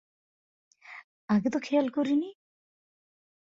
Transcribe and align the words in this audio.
আগে 1.29 1.49
তো 1.49 1.59
খেয়াল 1.59 1.87
করিনি। 1.89 2.29